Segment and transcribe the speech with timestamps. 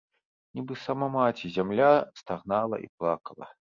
[0.59, 1.93] Нібы сама маці зямля
[2.25, 3.57] стагнала і плакала.